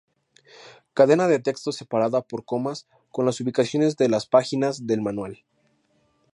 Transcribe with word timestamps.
Cadena 0.95 1.27
de 1.27 1.37
texto 1.37 1.71
separada 1.71 2.23
por 2.23 2.43
comas 2.43 2.87
con 3.11 3.27
las 3.27 3.39
ubicaciones 3.39 3.97
de 3.97 4.09
las 4.09 4.25
páginas 4.25 4.87
del 4.87 4.99
manual. 4.99 5.43